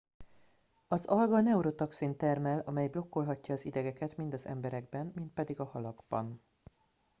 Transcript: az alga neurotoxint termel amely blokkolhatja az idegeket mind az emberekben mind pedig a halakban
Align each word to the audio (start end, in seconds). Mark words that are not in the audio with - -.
az 0.87 1.05
alga 1.05 1.41
neurotoxint 1.41 2.17
termel 2.17 2.63
amely 2.65 2.87
blokkolhatja 2.87 3.53
az 3.53 3.65
idegeket 3.65 4.17
mind 4.17 4.33
az 4.33 4.45
emberekben 4.45 5.11
mind 5.15 5.29
pedig 5.29 5.59
a 5.59 5.65
halakban 5.65 6.41